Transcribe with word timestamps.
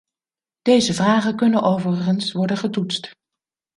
Deze 0.61 0.93
vragen 0.93 1.35
kunnen 1.35 1.61
overigens 1.61 2.31
worden 2.31 2.57
getoetst. 2.57 3.15